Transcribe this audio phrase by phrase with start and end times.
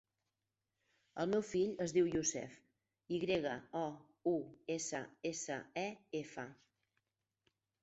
[1.23, 2.55] El meu fill es diu Youssef:
[3.17, 3.53] i grega,
[3.83, 3.85] o,
[4.33, 4.35] u,
[4.79, 5.87] essa, essa, e,
[6.25, 6.49] efa.